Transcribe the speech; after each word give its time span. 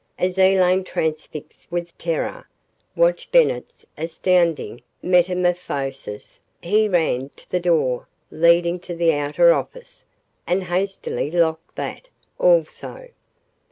As 0.17 0.39
Elaine, 0.39 0.83
transfixed 0.83 1.71
with 1.71 1.95
terror, 1.99 2.49
watched 2.95 3.31
Bennett's 3.31 3.85
astounding 3.99 4.81
metamorphosis, 5.03 6.39
he 6.59 6.89
ran 6.89 7.29
to 7.35 7.47
the 7.51 7.59
door 7.59 8.07
leading 8.31 8.79
to 8.79 8.95
the 8.95 9.13
outer 9.13 9.53
office 9.53 10.03
and 10.47 10.63
hastily 10.63 11.29
locked 11.29 11.75
that, 11.75 12.09
also. 12.39 13.09